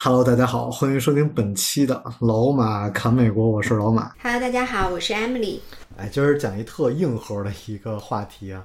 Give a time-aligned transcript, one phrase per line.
[0.00, 4.14] Hello，大家好，欢迎收听本期的老马侃美国，我是老马。
[4.22, 5.58] Hello，大家好，我是 Emily。
[5.96, 8.64] 哎，今儿讲一特硬核的一个话题啊，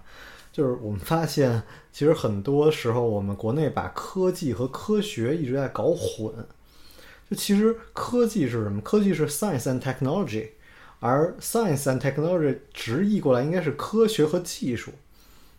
[0.52, 6.32] 就是我们发现，其实很多时候我们国内把科技和科学一直在搞混。
[7.28, 8.80] 就其实科技是什么？
[8.81, 10.50] 科技是 science and technology，
[11.00, 14.92] 而 science and technology 直译过来应该是科学和技术，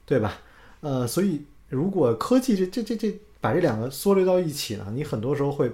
[0.07, 0.39] 对吧？
[0.83, 5.71] 呃，所以如果科技这这这这把这两个缩略到一起呢，你很多时候会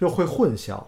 [0.00, 0.82] 就会混淆。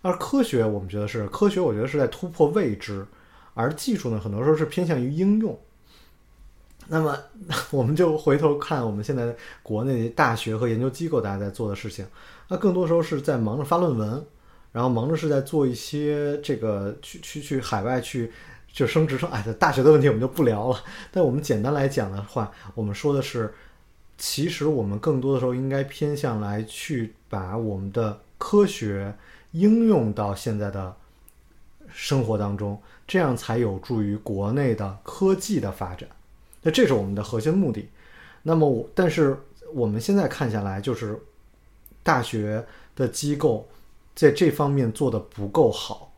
[0.00, 3.06] 而科学，我们觉得是科学，我觉得是在突破未知，
[3.52, 5.60] 而技术呢，很多时候是偏向于应用。
[6.86, 7.14] 那么，
[7.70, 12.06] 我们就回头看我们现在国内大学和研究机构大家在做的事情，
[12.48, 14.24] 那更多时候是在忙着发论文，
[14.72, 18.32] 然后忙着是在做一些这个去去去海外去
[18.72, 20.82] 就升职称，哎，大学的问题我们就不聊了。
[21.10, 23.52] 但我们简单来讲的话，我们说的是，
[24.18, 29.14] 其实我们更多的时候应该偏向来去把我们的科学
[29.52, 30.94] 应用到现在的
[31.92, 36.08] 生活当中，这样才有助于国内的科技的发展。
[36.62, 37.88] 那这是我们的核心目的。
[38.42, 39.38] 那么我，但是
[39.72, 41.18] 我们现在看下来，就是
[42.02, 43.68] 大学的机构
[44.14, 46.12] 在这方面做的不够好，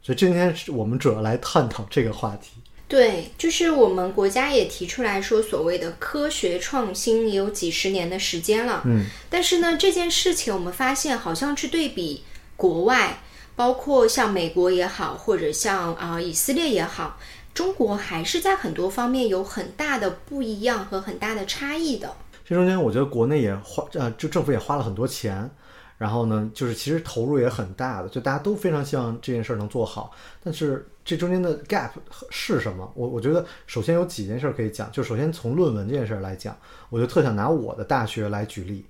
[0.00, 2.60] 所以今天我们主要来探讨这个话题。
[2.88, 8.82] 对，就是我们国家也提出来说，所谓的科学创新也有几十年的时间了。
[8.84, 12.22] 嗯，但是呢，这件事情我们发现，好像去对比
[12.56, 13.18] 国外，
[13.56, 17.18] 包括像美国也好，或者像啊、呃以色列也好，
[17.52, 22.14] 中国还是在很多方面有很大的不一样和很大的差异的。
[22.44, 25.50] 这中间我觉得国内也花呃，就政府也花了很多钱，
[25.98, 30.12] 然后呢，就是其实投入也很大的，就大家都非常希望这件事儿能做好。
[30.44, 31.90] 但是这中间的 gap
[32.30, 32.92] 是什么？
[32.96, 36.54] 我我觉得首先有几件事可以讲，就首先从论文这件事来讲，
[36.90, 38.84] 我就特想拿我的大学来举例，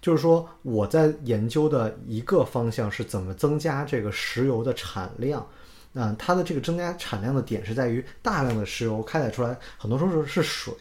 [0.00, 5.46] 就是说我在研究的一个方向是怎么增加这个石油的产量。
[5.92, 10.72] 嗯，它的这个增加产量的点是在于大量的石油开采出来，很多时候是水，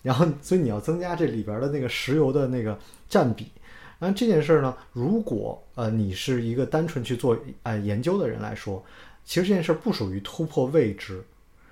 [0.00, 2.78] 然后所以你要增加这里边的那个石油的那个
[3.10, 3.52] 占比。
[3.98, 8.84] 然后这件事儿呢，如果呃你是一个单纯去做呃研究的人来说，
[9.24, 11.24] 其实这件事儿不属于突破未知，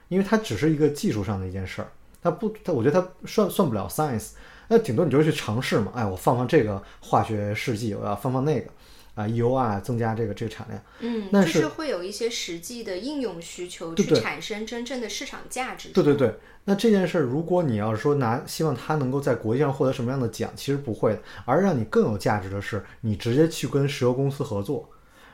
[0.08, 1.88] 因为它只是一个技术上的一件事儿，
[2.22, 4.30] 它不，它我觉得它算算不了 science，
[4.68, 8.70] 那顶多你就去尝试嘛，哎，我放放这个化学试剂，我要放放那个。
[9.14, 15.90] 啊，EOR 增加这个这个产量，嗯，但就是是会有一些实际的应用需求，去产生真正的市场价值。
[15.90, 24.88] 对对对，那这件事儿，如果你要是说拿希望它能够在国际上获得什么样的奖，其实不会的，而让你更有价值的是，你直接去跟石油公司合作，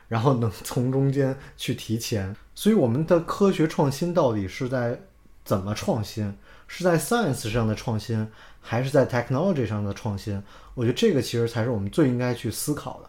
[0.09, 2.35] 然后能从中间去提前。
[2.55, 5.01] 所以我们的科学创新到底是在
[5.45, 6.35] 怎么创新？
[6.67, 8.29] 是在 science 上的创新，
[8.61, 10.43] 还是在 technology 上的创新？
[10.75, 13.09] 我觉得这个其实才是我们最应该去思考的。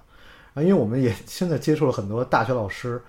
[0.54, 3.02] 啊，因为我们也现在接触了很多大学老师，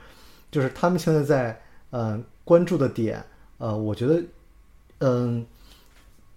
[0.50, 3.24] 就是他们现在在呃关注的点，
[3.58, 4.22] 呃，我觉得，
[4.98, 5.46] 嗯、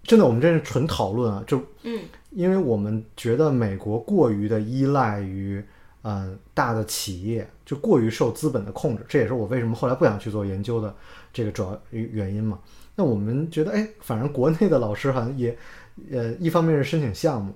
[0.04, 2.00] 真的我们这是纯讨论啊，就嗯，
[2.30, 5.66] 因为我们觉得美国过于的依赖于嗯、
[6.04, 10.94] 呃大的企业，就过于受资本的控制，这也是我为什么后来不想去做研究的
[11.32, 12.60] 这个主要原因嘛。
[12.94, 15.58] 那我们觉得，哎，反正国内的老师好像也，
[16.12, 17.52] 呃，一方面是申请项目。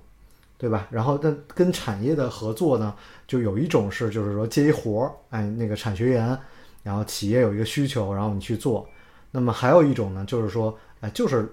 [0.60, 0.88] 对吧？
[0.90, 2.92] 然后，但跟产业的合作呢，
[3.28, 6.36] 就有一种是，就是说接一活儿，哎，那个产学研，
[6.82, 8.84] 然后企业有一个需求，然后你去做。
[9.30, 11.48] 那么还有一种呢，就是说，哎，就是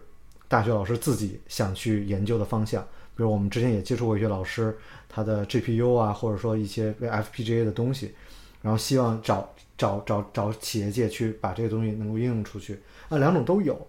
[0.48, 2.84] 大学老师自己想去研究的方向。
[3.16, 4.78] 比如我们之前也接触过一些老师，
[5.08, 8.14] 他的 GPU 啊，或者说一些 FPGA 的东西，
[8.62, 12.80] 然后希望找找找找企业界去把这个东西能够应用出去。
[13.10, 13.88] 啊，两种都有。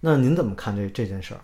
[0.00, 1.40] 那您怎么看这这件事儿？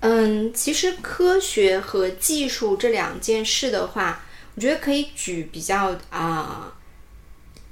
[0.00, 4.22] 嗯，其实科学和技术这两件事的话，
[4.54, 6.76] 我觉得可以举比较啊、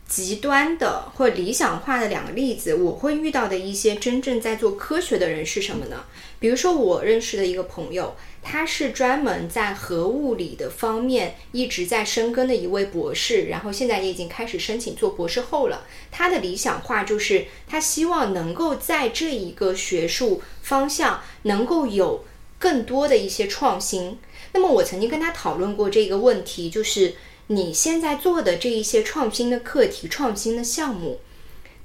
[0.07, 2.75] 极端的或理想化的两个例子。
[2.75, 6.05] 我会遇到的一些真正在做科学的人是什么呢？
[6.41, 15.87] 比如说我认识的一个朋友，他是专门在核物理的方面一直在深耕的一位博士，然后现在也已经开始申请做博士后了。
[16.11, 22.25] 他的理想化就是他希望能够在这一个学术方向能够有
[22.59, 24.19] 更多的一些创新。
[24.53, 27.15] 那么我曾经跟他讨论过这个问题，就是
[27.49, 31.21] 你现在做的这一些创新的课题、创新的项目，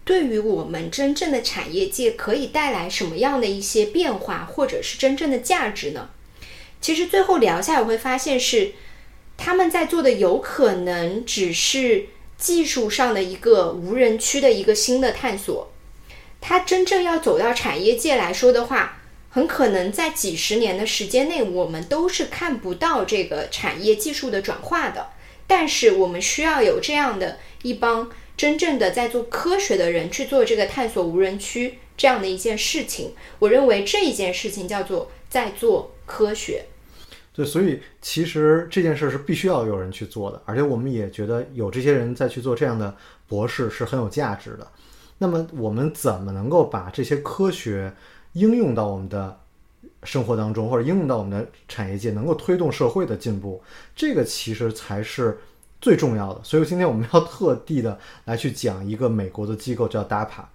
[0.06, 6.10] 对于我们真正的产业界可以带来什么样的一些变化，或者是真正的价值呢？
[6.82, 8.74] 其实最后聊下来会发现是，
[9.38, 12.08] 他们在做的有可能只是
[12.38, 15.72] 技术上的一个无人区的一个新的探索。
[16.42, 25.08] 它真正要走到产业界来说的话，很可能在几十年的时间内，我们都是看不到这个产业技术的转化的。
[25.48, 33.14] 但是我们需要有这样的一帮真正的在做科学的人去做这个探索无人区这样的一件事情。
[33.40, 36.66] 我认为这一件事情叫做在做科学。
[37.36, 42.96] 对，所以其实这件事是必须要有人去做的，而且我们也觉得有这些人在去做这样的
[43.28, 44.68] 博士是很有价值的。
[45.18, 47.94] 那么我们怎么能够把这些科学
[48.34, 49.40] 应用到我们的
[50.04, 53.64] 生活当中，或者应用到我们的产业界，能够推动社会的进步？
[53.96, 55.40] 这个其实才是
[55.84, 56.42] 最重要的。
[56.44, 60.46] 所以今天我们要特地的来去讲一个美国的机构叫 DAPA。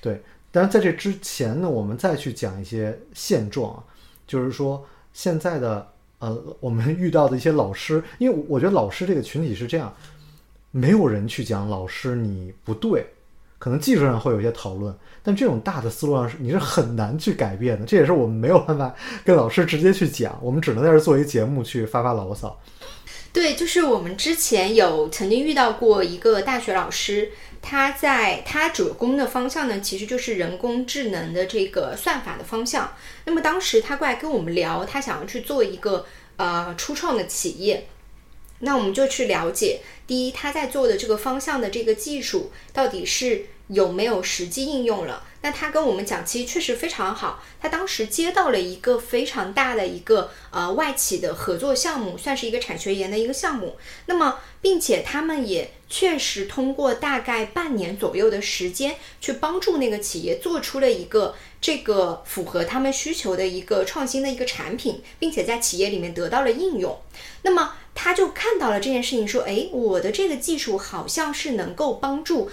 [0.00, 0.20] 对，
[0.50, 3.80] 但是在这之前呢，我们再去讲一些现状，
[4.26, 5.92] 就是说现在的。
[6.18, 9.94] 呃，我们遇到的一些老师，因为我觉得老师这个群体是这样，
[10.70, 13.06] 没有人去讲老师你不对，
[13.58, 17.84] 可能技术上会有一些讨论，但这种大的思路上是你是很难去改变的。
[17.84, 18.94] 这也是我们没有办法
[19.26, 22.58] 跟老师直接去讲，我们只能在这做一节目去发发牢骚。
[23.36, 27.32] 对，就是我们之前有曾经遇到过一个大学老师。
[27.60, 32.94] 他在他主攻的方向呢，其实就是人工智能的这个算法的方向。
[33.26, 36.06] 那么当时他过来跟我们聊，他想要去做一个
[36.36, 37.86] 呃初创的企业，
[38.60, 45.22] 那我们就去了解，第一他在做的这个方向的这个技术到底是有没有实际应用了。
[45.46, 47.40] 那他跟我们讲，其实确实非常好。
[47.60, 53.76] 他当时接到了一个非常大的一个呃外企的合作项目，算是一个产学研的一个项目。
[54.06, 66.98] 那么，并且他们也确实通过大概半年左右的时间，去帮助那个企业做出了一个这个符合他们需求的一个创新的一个产品，并且在企业里面得到了应用。
[67.42, 72.50] 那么，他就看到了这件事情，说：“诶，我的这个技术好像是能够帮助。”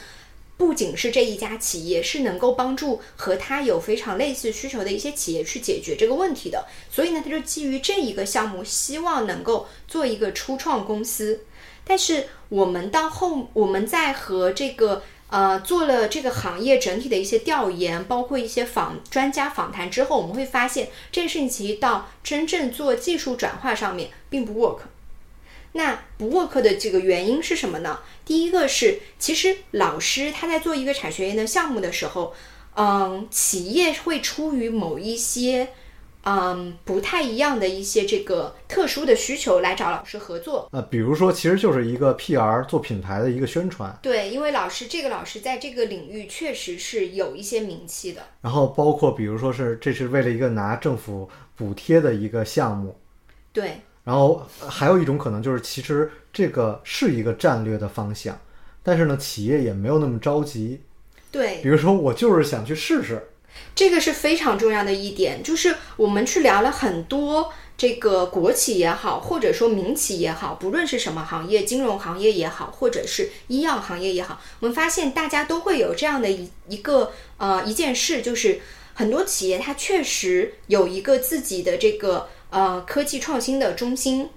[0.55, 11.41] 不仅是这一家企业是能够帮助和他有非常类似需求的一些企业去解决这个问题的，所以呢，他就基于这一个项目，希望能够做一个初创公司。
[11.83, 24.81] 但是我们到后，我们在和这个呃做了这个行业整体的一些调研，包括一些访专家访谈之后，我们会发现这件事情其实到真正做技术转化上面并不 work。
[25.73, 27.99] 那不 work 的这个原因是什么呢？
[28.23, 32.33] 第一个是，其实老师他在做一个产学研的项目的时候，
[32.75, 35.69] 嗯，企业会出于某一些，
[36.25, 40.69] 嗯，不太一样的一些这个特殊的需求来找老师合作。
[40.71, 43.97] 呃，比如说，其实就是一个 PR 做品牌的一个宣传。
[44.01, 48.21] 对，因为老师这个老师在这个领域确实是有一些名气的。
[48.41, 52.95] 然后包括比如说是，这是为了一个拿政府补贴的一个项目。
[53.51, 53.81] 对。
[54.03, 58.37] 然后还有一种可能就是，其实这个是一个战略的方向，
[58.83, 60.81] 但是呢，企业也没有那么着急。
[61.31, 63.29] 对，比如说我就是想去试试，
[63.73, 65.41] 这个是非常重要的一点。
[65.41, 78.59] 就是我们去聊了很多这个国企也好，或者说民企也好，不论是什么行业，金融行业也好，或者是医药行业也好，我们发现大家都会有这样的一一个呃一件事，就是
[78.93, 82.27] 很多企业它确实有一个自己的这个。
[82.53, 84.29] 呃，科技创新的中心，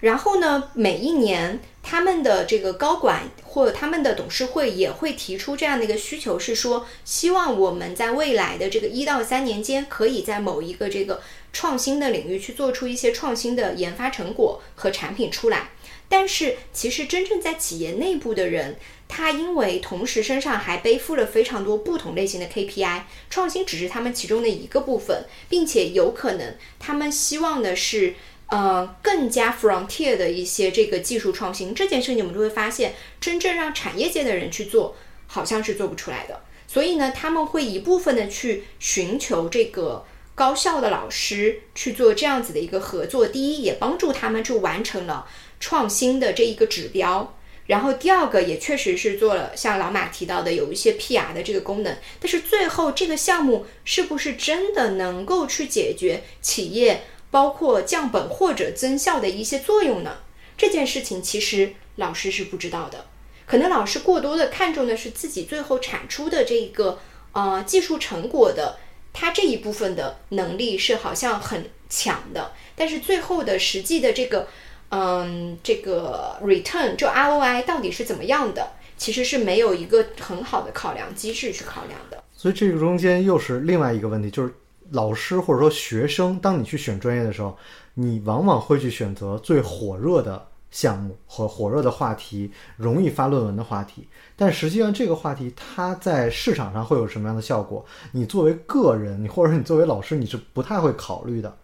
[0.00, 15.70] 然后呢，每一年他们的这个高管或他们的董事会也会提出这样的一个需求，是说希望我们在未来的这个一到三年间，可以在某一个这个创新的领域去做出一些创新的研发成果和产品出来。
[16.10, 18.76] 但是，其实真正在企业内部的人。
[19.14, 28.14] 他因为同时身上还背负了非常多不同类型的 KPI，创新只是他们其中的一个部分，并且有可能他们希望的是，
[28.46, 31.74] 呃，更加 frontier 的一些这个技术创新。
[31.74, 36.40] 这件事情我们就会发现，真正让产业界的人去做，好像是做不出来的。
[36.66, 43.26] 所以呢，他们会一部分的去寻求这个高校的老师去做这样子的一个合作。
[43.26, 45.26] 第一，也帮助他们去完成了
[45.60, 47.34] 创新的这一个指标。
[47.66, 60.18] 然后第二个也确实是做了，像老马提到的有一些 PR 的这个功能，但是最后这个项目是不是真的能够去解决企业包括降本或者增效的一些作用呢？
[60.58, 63.06] 这件事情其实老师是不知道的，
[63.46, 66.98] 可能老师过多的看重的是自己最后产出的这个
[67.30, 68.80] 呃技术成果的，
[69.12, 74.48] 它这一部分的能力是好像很强的，但是最后的实际的这个。
[74.94, 82.22] 嗯，这个 return 就 ROI 到底是怎么样的，其实是没有一个很好的考量机制去考量的。
[82.34, 84.52] 所以这个中间又是另外一个问题，就是
[84.90, 87.56] 老师或者说学生，当你去选专业的时候，
[87.94, 94.06] 你往往会去选择最火热的项目和火热的话题，容易发论文的话题。
[94.36, 97.82] 但实际上，这个话题它在市场上会有什么样的效果？
[98.12, 101.56] 你作为个人，你或者说你作为老师，你是不太会考虑的。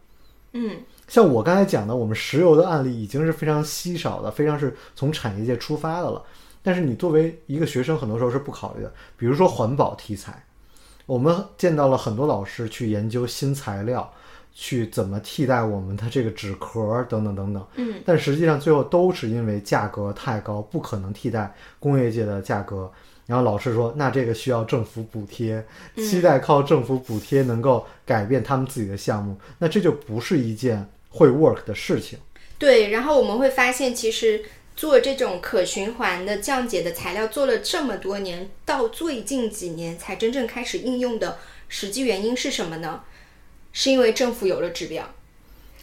[0.55, 6.23] 嗯像我刚才讲的，我们石油的案例已经是非常稀少的，非常是从产业界出发的了。
[6.63, 8.93] 但是你作为一个学生，很多时候是不考虑的。
[9.17, 10.45] 比如说环保题材，
[11.07, 14.13] 我们见到了很多老师去研究新材料，
[14.53, 17.67] 去怎么替代我们的这个纸壳等等等等。
[17.77, 22.91] 嗯但实际上最后都是因为价格太高，不可能替代工业界的价格。
[23.25, 25.65] 然后老师说，那这个需要政府补贴，
[25.97, 32.19] 期待靠政府补贴能够改变他们自己的项目，那这就不是一件会 work 的事情。
[32.59, 41.39] 对，然后我们会发现，其实做这种可循环的降解的材料做了这么多年，到最近几年才真正开始应用的
[41.69, 43.03] 实际原因是什么呢？
[43.71, 45.15] 是因为政府有了指标，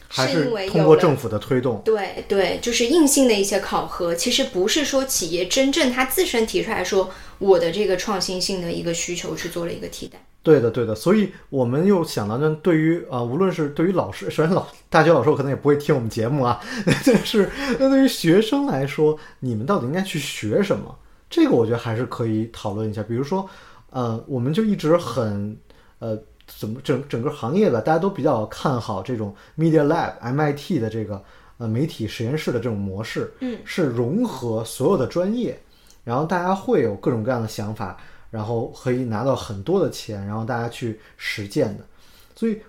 [0.08, 10.22] 还是因为通过政府的推动，对对，就是硬性的一些考核，其实不是说企业真正他自身提出来说我的这个创新性的一个需求去做了一个替代。
[10.46, 16.60] 对的，对的，所以我们又想到，那对于啊、无论是对于老师，首先老大学老师可能也不会听我们节目啊，
[17.04, 17.50] 但是
[17.80, 20.96] 那对于学生来说，你们到底应该去学什么？
[21.28, 23.02] 这个我觉得还是可以讨论一下。
[23.02, 23.44] 比如说，
[23.90, 25.56] 呃，我们就一直很
[25.98, 31.20] 呃，怎么整整个行业吧，大家都比较看好这种 Media Lab MIT 的这个
[31.58, 35.58] 呃媒体实验室的这种模式，嗯，是融合所有的专业，
[36.04, 37.96] 然后大家会有各种各样的想法，
[38.36, 41.86] 然后可以拿到很多的钱，然后大家去实践的。
[42.34, 42.60] 所以，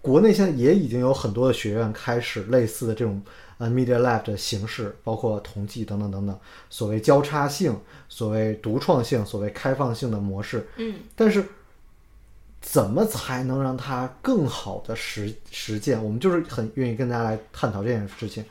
[0.00, 3.20] 国内现在也已经有很多的学院开始类似的这种
[3.58, 6.38] 呃 Media Lab 的形式，包括同济等等等等，
[6.70, 7.76] 所谓交叉性、
[8.08, 10.64] 所谓独创性、所谓开放性的模式。
[10.76, 11.44] 嗯但是，
[12.60, 16.00] 怎么才能让它更好的实实践？
[16.02, 18.44] 我们就是很愿意跟大家来探讨这件事情。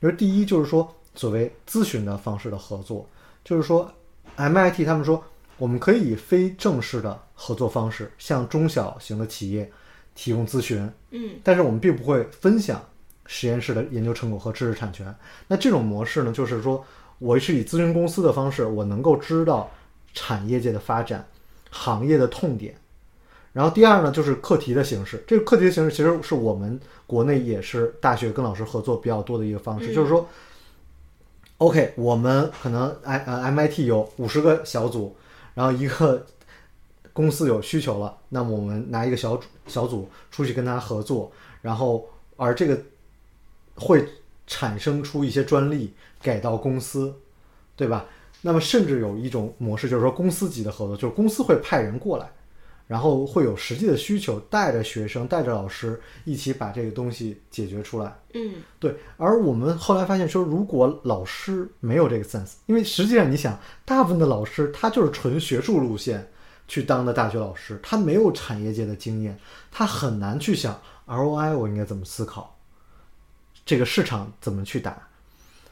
[0.00, 3.08] 因为第一就是说，所谓咨询的方式的合作，
[3.44, 3.88] 就是说
[4.36, 5.22] ，MIT 他们说，
[5.58, 9.70] 我们可以以非正式的合作方式向中小型的企业
[10.14, 12.82] 提供咨询，嗯但是我们并不会分享
[13.26, 15.14] 实验室的研究成果和知识产权。
[15.48, 16.84] 那这种模式呢，就是说
[17.18, 19.70] 我是以咨询公司的方式，我能够知道
[20.12, 21.26] 产业界的发展、
[21.70, 22.76] 行业的痛点。
[23.52, 25.22] 然后第二呢，就是课题的形式。
[25.28, 30.28] 这个课题的形式其实是我们国内也是大学跟老师合作比较多的一个方式，嗯就是说
[31.58, 35.16] ，OK，我们可能 I 呃 MIT 有五十个小组，
[35.54, 36.26] 然后一个
[37.12, 41.32] 公司有需求了，那么我们拿一个小组小组出去跟他合作，
[41.62, 42.80] 然后而这个
[43.76, 44.06] 会
[44.46, 47.14] 产生出一些专利给到公司，
[47.76, 48.06] 对吧？
[48.42, 52.30] 那么甚至有一种模式，就是说公司级的合作，就是公司会派人过来，
[52.86, 58.16] 然后会有实际的需求，带着学生、带着老师一起把这个东西解决出来。
[58.34, 58.54] 嗯。
[58.78, 66.30] 对，而我们后来发现说，如果老师没有这个 sense，因为实际上你想，大部分的老师他就是纯学术路线
[66.68, 69.38] 去当的大学老师，他没有产业界的经验，
[69.70, 72.58] 他很难去想 ROI 我应该怎么思考，
[73.64, 75.08] 这个市场怎么去打，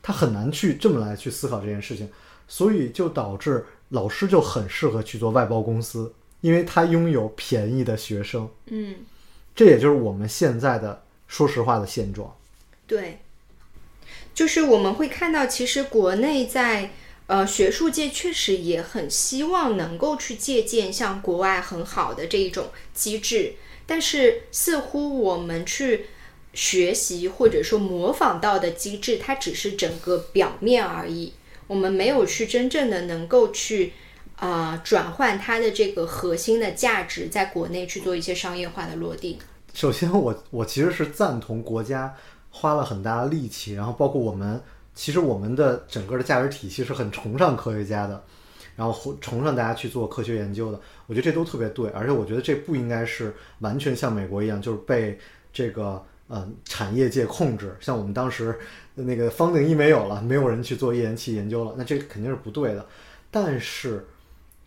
[0.01, 2.09] 他很难去这么来去思考这件事情，
[2.49, 6.13] 所以就导致老师就很适合去做外包公司，
[6.43, 8.97] 因为他拥有便宜的学生，嗯，
[9.55, 12.37] 这也就是我们现在的说实话的现状。
[12.85, 13.21] 对，
[14.35, 16.91] 就是我们会看到，其实国内在
[17.29, 23.55] 呃学术界确实也很希望能够去借鉴像国外很好的这一种机制，
[23.87, 26.07] 但是似乎我们去
[26.53, 31.35] 学习或者说模仿到的机制，它只是整个表面而已，
[31.69, 33.93] 我们没有去真正的能够去。
[34.43, 39.39] 啊、转换它的这个核心的价值，在国内去做一些商业化的落地。
[39.73, 42.13] 首先我，我其实是赞同国家
[42.51, 44.61] 花了很大的力气，然后包括我们，
[44.97, 48.21] 其实我们的整个的价值体系是很崇尚科学家的，
[48.75, 50.81] 然后崇尚大家去做科学研究的。
[51.07, 55.17] 我觉得这都特别对，而且我觉得这不应该是完全像美国一样，就是被
[55.53, 57.77] 这个嗯产业界控制。
[57.79, 58.59] 像我们当时
[58.97, 62.85] 那个方定一没有了，没有人去做页岩气研究了，那这肯定是不对的。
[63.31, 64.05] 但是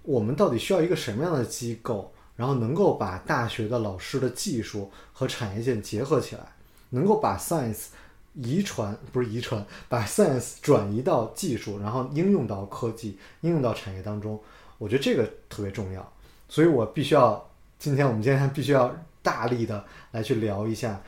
[0.05, 2.11] 我们到底需要一个什么样的机构？
[2.35, 6.41] 然后能够把大学的老师的技术和产业界结合起来，
[6.89, 7.85] 能够把 science
[8.33, 14.37] 遗传不是遗传，把 science 转移到技术，然后应用到科技，应用到产业当中。
[14.77, 16.13] 我觉得这个特别重要，
[16.49, 18.93] 所以我必须要今天我们今天必须要
[19.23, 19.81] 大力的
[20.11, 21.01] 来去聊一下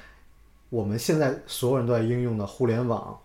[0.70, 3.20] 我们现在所有人都在应用的互联网，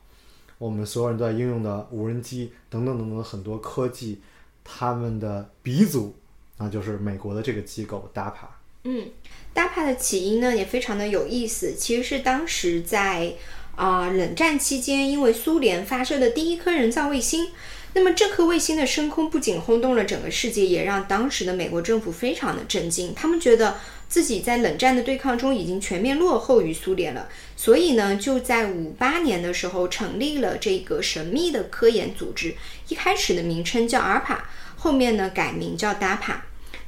[0.59, 4.21] 我们所有人都在应用的无人机等等等等很多科技，
[4.65, 6.15] 他们的鼻祖
[6.59, 8.33] 那就是美国的这个机构 DAPA。
[8.85, 9.11] 嗯
[9.55, 13.35] ，DAPA 的起因呢也非常的有意思，其实是当时在
[13.75, 17.49] 啊、冷战期间，因为苏联发射的第一颗人造卫星。
[17.95, 23.15] 那么这颗卫星的升空不仅轰动了整个世界，也让当时的美国政府非常的震惊。
[23.15, 23.77] 他们觉得
[24.13, 32.55] 自己在冷战的对抗中已经全面落后于苏联了，所以呢，就在五八年的时候成立了这个神秘的科研组织。
[32.89, 34.41] 一开始的名称叫 ARPA，
[34.77, 36.35] 后面呢改名叫 DAPA。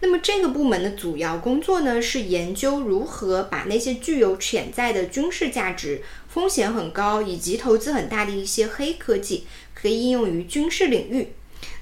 [0.01, 11.29] 那么这个部门的主要工作呢，是研究如何把那些具有潜在的军事价值、风险很高以及投资很大的一些黑科技，可以应用于军事领域。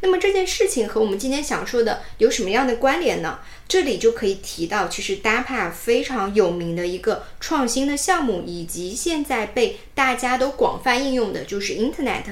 [0.02, 3.38] 那么这件事情和我们今天想说的有什么样的关联呢？
[3.68, 12.24] 这里就可以提到，其实 DAPA 非常有名的一个创新的项目，以及现在被大家都广泛应用的就是 Internet。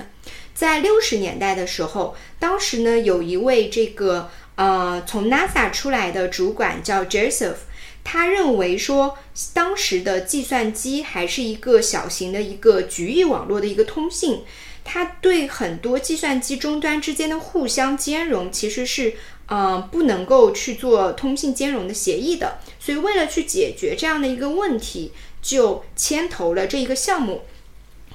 [0.53, 7.57] 在六十年代的时候，当时呢有一位这个呃从 NASA 出来的主管叫 Joseph，
[8.03, 9.17] 他认为说
[9.55, 14.43] 当时的计算机还是一个小型的一个局域网络的一个通信，
[14.93, 19.15] 它对很多计算机终端之间的互相兼容其实是
[19.47, 27.43] 呃不能够去做通信兼容的协议的，所以为了去解决这样的一个问题，就牵头了这一个项目。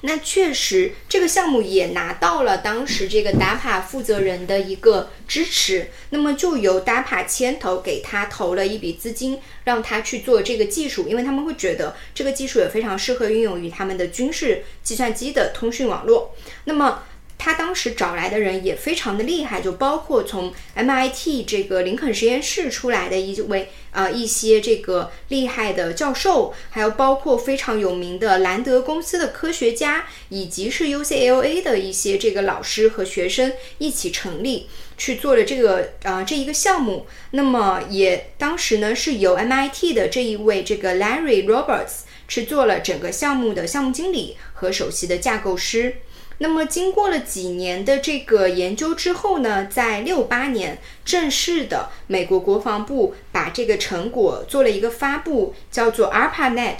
[0.02, 16.34] 那确实，这个项目也拿到了当时这个 DAPA 负责人的一个支持，那么就由 DAPA 牵头给他投了一笔资金，让他去做这个技术，因为他们会觉得这个技术也非常适合运用于他们的军事计算机的通讯网络。
[16.64, 17.02] 那么
[17.38, 37.06] 他当时找来的人也非常的厉害，就包括从 MIT 这个林肯实验室出来的一位呃一些这个厉害的教授，还有包括非常有名的兰德公司的科学家，以及是 UCLA 的一些这个老师和学生一起成立去做了这个呃这一个项目。
[37.32, 45.98] 那么也当时呢是由 MIT 的这一位这个 Larry Roberts 去做了整个项目的项目经理和首席的架构师。
[46.38, 56.76] 那么，经过了几年的这个研究之后呢，在六八年正式的美国国防部把这个成果做了一个发布，叫做 ARPANET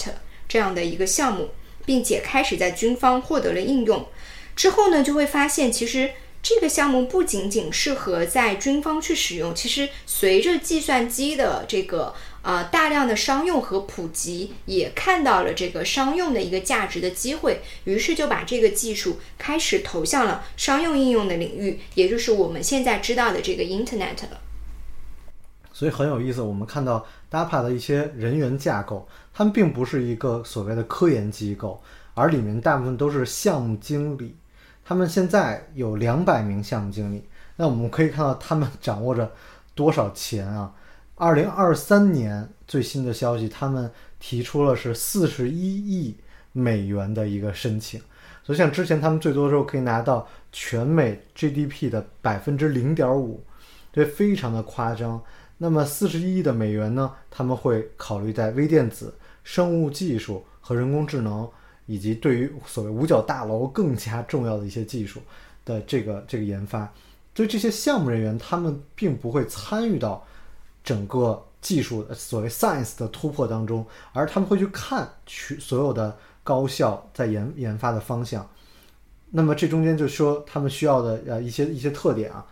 [0.47, 1.49] 这样的一个项目，
[1.87, 4.07] 并且开始在军方获得了应用。
[4.55, 6.11] 之后呢，就会发现其实
[6.43, 12.15] 这个项目不仅仅适合在军方去使用，其实随着计算机的这个
[12.47, 24.39] 呃大量的商用和普及，也看到了这个商用的一个价值的机会，于是就把这个技术开始投向了商用应用的领域，也就是我们现在知道的这个 Internet 了。
[25.73, 31.83] 所以很有意思，我们看到 DAPA 的一些人员架构，他们并不是一个所谓的科研机构，
[32.15, 34.37] 而里面大部分都是项目经理。
[34.85, 37.25] 他们现在有两百名项目经理，
[37.57, 39.33] 那我们可以看到他们掌握着
[39.75, 40.73] 多少钱啊？
[41.19, 46.15] 二零二三年最新的消息，他们提出了是四十一亿
[46.53, 47.99] 美元的一个申请。
[48.45, 53.43] 所以像之前他们最多的时候可以拿到全美 GDP 的百分之零点五，
[53.91, 55.21] 这非常的夸张。
[55.57, 57.11] 那么四十一亿的美元呢？
[57.31, 61.49] 他们会考虑在微电子、生物技术和人工智能，
[61.87, 65.19] 以及对于所谓五角大楼更加重要的一些技术
[65.65, 66.93] 的这个这个研发。
[67.33, 70.23] 对这些项目人员他们并不会参与到
[70.87, 78.49] 整个技术所谓 science 的突破当中，而他们会去看去所有的高校在研研发的方向。
[79.29, 82.47] 那么这中间就说他们需要的呃一些一些特点啊，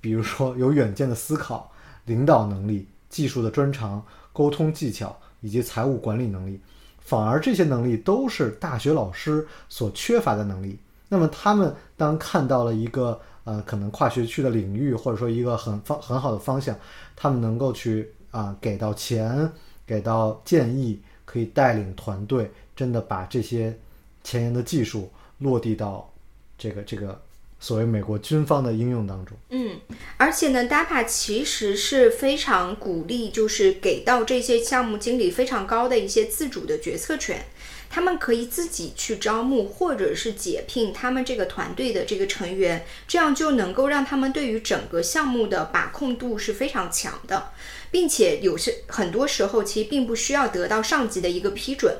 [0.00, 1.70] 比如说有远见的思考。
[2.06, 6.60] 领导能力、技术的专长、沟通技巧以及财务管理能力，
[7.00, 10.78] 反而这些能力都是大学老师所缺乏的能力。
[11.08, 16.76] 那么他们当看到了一个呃可能跨学区的领域，或者说一个很方很好的方向，
[17.14, 19.50] 他们能够去啊给到钱、
[19.86, 23.78] 给到建议，可以带领团队，真的把这些
[24.22, 26.12] 前沿的技术落地到
[26.58, 27.20] 这个这个。
[27.60, 29.80] 所谓美国军方的应用当中，嗯，
[30.18, 37.46] 而且呢，DAPA 其实是非常鼓励，就是给到这些项目经理非常高的一些自主的决策权，
[37.94, 47.52] 他们可以自己去招募或者是解聘他们这个团队的这个成员，这样就能够让他们对于整个项目的把控度是非常强的，
[47.92, 51.96] 并且有些很多时候其实并不需要得到上级的一个批准。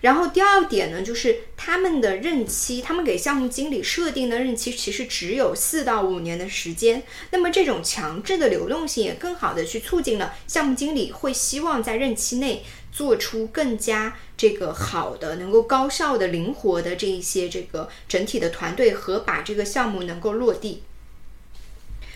[0.00, 7.02] 然后第二点呢，就是他们的任期，他们给项目经理设定的任期其实只有四到五年的时间。
[7.30, 20.84] 那么这种强制的流动性也更好的去促进了项目经理会希望在任期内做出更加这个好的、能够高效的、灵活的这一些这个整体的团队和把这个项目能够落地。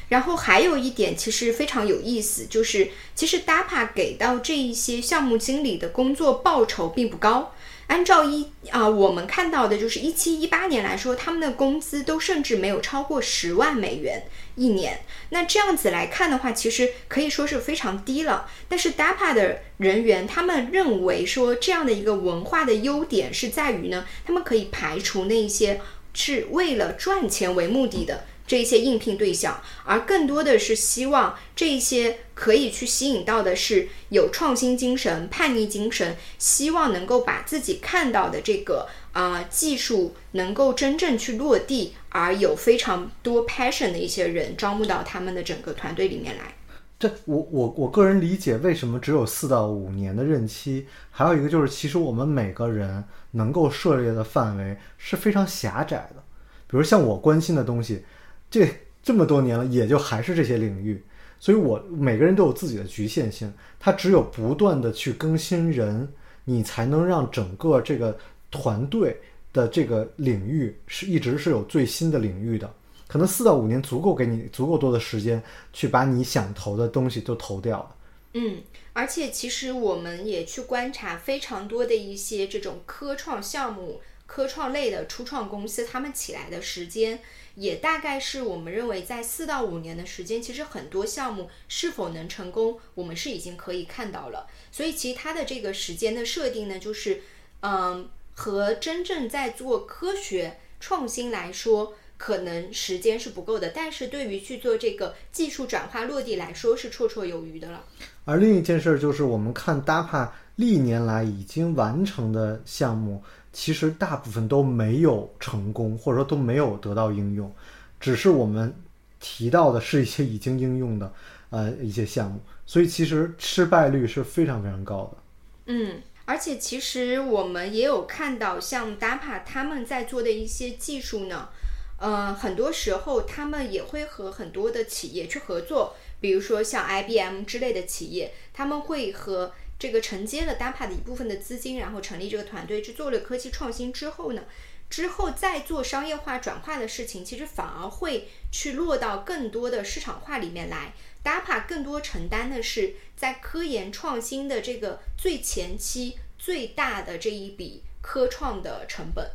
[0.09, 7.55] 然后还有一点其实非常有意思，就是其实 DAPA 给到这一些项目经理的工作报酬并不高。
[7.93, 14.23] 按照一啊，我们看到的就是一七一八年来说，他们的工资都甚至没有超过十万美元
[14.55, 15.01] 一年。
[15.29, 18.49] 那这样子来看的话，其实可以说是非常低了。
[18.67, 25.79] 但是 DAPA 的人员他们认为说，这样的一个文化的优点是在于呢，他们可以排除那一些
[26.15, 28.25] 是为了赚钱为目的的。
[28.47, 46.55] 这些应聘对象，而更多的是希望这些可以去吸引到的是有创新精神、叛逆精神，希望能够把自己看到的这个啊技术能够真正去落地，而有非常多 passion 的一些人招募到他们的整个团队里面来。
[46.99, 50.87] 这我我我个人理解，为什么只有四到五年的任期？
[51.11, 56.23] 还有一个就是，其实我们每个人能够涉猎的范围是非常狭窄的，
[56.67, 58.05] 比如像我关心的东西。
[58.53, 58.69] 这
[59.03, 61.03] 这么多年了，也就还是这些领域，
[61.41, 63.51] 所以我每个人都有自己的局限性。
[63.81, 66.07] 他只有不断的去更新人，
[66.45, 68.17] 你才能让整个这个
[68.51, 69.17] 团队
[69.55, 72.71] 的这个领域是一直是有最新的领域的。
[73.09, 77.97] 可能四到五年足够给你足够多的时间去把你想投的东西都投掉了。
[78.35, 78.59] 嗯，
[78.93, 84.01] 而且其实我们也去观察非常多的一些这种科创项目、
[84.33, 87.21] 科创类的初创公司，他们起来的时间。
[87.55, 94.47] 也大概是我们认为在四到五年的时间，其实很多项目是否能成功，我们是已经可以看到了。
[94.71, 97.21] 所以其实它的这个时间的设定呢，就是
[97.61, 103.69] 嗯，和真正在做科学创新来说，可能时间是不够的。
[103.69, 107.85] 但是对于去做这个技术转化落地来说，是绰绰有余的了。
[108.25, 113.23] 而另一件事儿就是，我们看 DAPA 历年来已经完成的项目。
[113.53, 117.55] 其实大部分都没有成功，或者说都没有得到应用，
[118.01, 118.75] 只是我们
[119.21, 121.13] 提到的是一些已经应用的
[121.51, 125.19] 呃一些项目，所以其实失败率是非常非常高的。
[125.67, 131.51] 嗯，而且其实我们也有看到，像 DAPA 他们在做的一些技术呢，
[131.99, 139.53] 呃，很多时候他们也会和很多的企业去合作，比如说像 IBM 之类的企业，他们会和。
[139.83, 144.43] 这个承接了 DAPA 的一部分的资金，然后成立这个团队去做了科技创新之后呢，
[144.89, 150.93] 之后再做商业化转化的事情，其实反而会去落到更多的市场化里面来。
[151.25, 159.29] DAPA 更多承担的是在科研创新的这个最前期最大的这一笔科创的成本。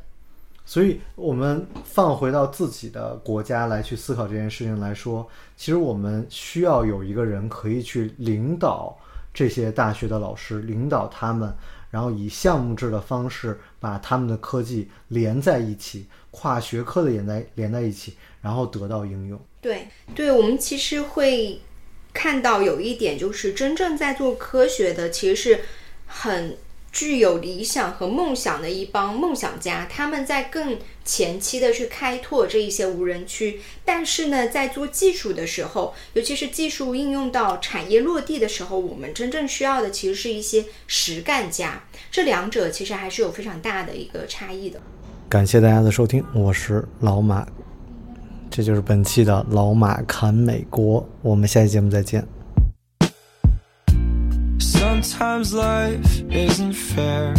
[0.66, 8.98] 所以，我们放回到自己的国家来去思考这件事情来说，其实我们需要有一个人可以去领导。
[9.38, 11.56] 这些大学的老师领导他们，
[11.92, 19.40] 然后以项目制的方式把他们的科技连在一起，跨学科的连在连在一起，然后得到应用。
[19.62, 21.62] 对，对我们其实会
[22.12, 25.60] 看到有一点，就是真正在做科学的，其实是
[26.08, 26.58] 很。
[26.98, 41.84] 具有理想和梦想的一帮梦想家，他们在更前期的去开拓这一些无人区，但是呢，在做技术的时候，尤其是技术应用到产业落地的时候，我们真正需要的其实是一些实干家。
[42.10, 44.82] 这两者其实还是有非常大的一个差异的。
[45.30, 47.46] 感谢大家的收听，我是老马，
[48.50, 52.28] 这就是本期的老马侃美国，我们下期节目再见。
[54.98, 57.36] Sometimes life isn't fair.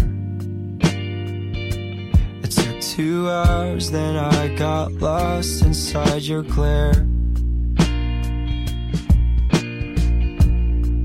[2.40, 7.04] It took two hours, then I got lost inside your glare.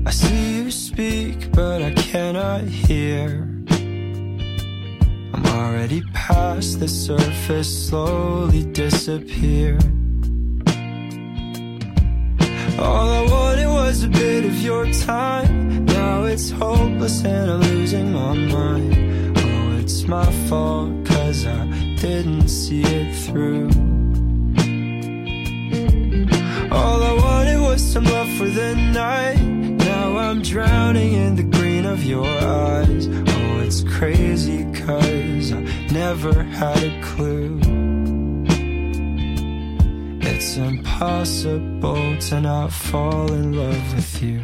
[0.06, 3.50] I see you speak, but I cannot hear.
[5.34, 9.76] I'm already past the surface, slowly disappear.
[14.04, 15.86] A bit of your time.
[15.86, 19.38] Now it's hopeless and I'm losing my mind.
[19.38, 21.64] Oh, it's my fault, cause I
[21.96, 23.70] didn't see it through.
[26.70, 29.40] All I wanted was some love for the night.
[29.40, 33.08] Now I'm drowning in the green of your eyes.
[33.08, 37.73] Oh, it's crazy, cause I never had a clue.
[40.46, 44.42] It's impossible to not fall in love with you.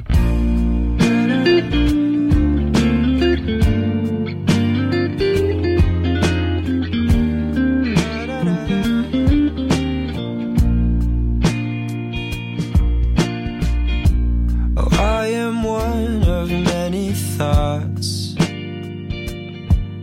[14.79, 18.35] Oh, I am one of many thoughts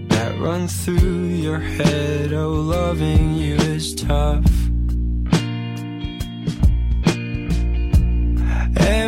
[0.09, 2.33] that run through your head?
[2.33, 4.66] Oh, loving you is tough.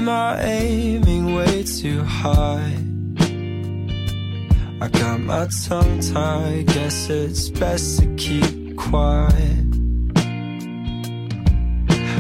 [0.10, 2.74] Am aiming way too high?
[4.82, 9.66] I got my tongue tied, guess it's best to keep quiet.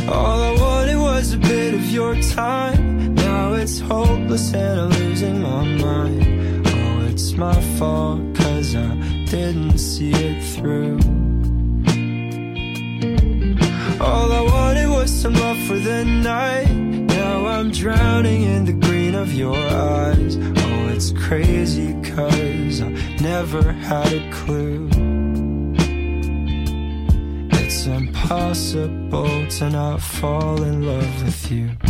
[0.07, 3.15] All I wanted was a bit of your time.
[3.15, 6.67] Now it's hopeless and I'm losing my mind.
[6.67, 10.99] Oh, it's my fault, cause I didn't see it through.
[13.99, 16.88] All I wanted was some love for the night.
[17.59, 20.37] I'm drowning in the green of your eyes.
[20.37, 22.87] Oh, it's crazy, cause I
[23.19, 24.89] never had a clue.
[27.51, 31.88] It's impossible to not fall in love with you.